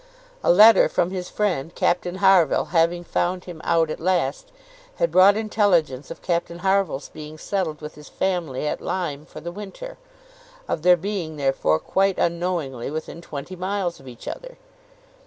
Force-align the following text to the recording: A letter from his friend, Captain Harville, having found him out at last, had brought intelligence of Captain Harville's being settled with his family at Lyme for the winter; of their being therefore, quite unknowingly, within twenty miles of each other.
A 0.43 0.51
letter 0.51 0.89
from 0.89 1.11
his 1.11 1.29
friend, 1.29 1.75
Captain 1.75 2.15
Harville, 2.15 2.69
having 2.73 3.03
found 3.03 3.43
him 3.43 3.61
out 3.63 3.91
at 3.91 3.99
last, 3.99 4.51
had 4.95 5.11
brought 5.11 5.37
intelligence 5.37 6.09
of 6.09 6.23
Captain 6.23 6.57
Harville's 6.65 7.09
being 7.09 7.37
settled 7.37 7.81
with 7.81 7.93
his 7.93 8.09
family 8.09 8.65
at 8.67 8.81
Lyme 8.81 9.27
for 9.27 9.41
the 9.41 9.51
winter; 9.51 9.99
of 10.67 10.81
their 10.81 10.97
being 10.97 11.35
therefore, 11.35 11.77
quite 11.77 12.17
unknowingly, 12.17 12.89
within 12.89 13.21
twenty 13.21 13.55
miles 13.55 13.99
of 13.99 14.07
each 14.07 14.27
other. 14.27 14.57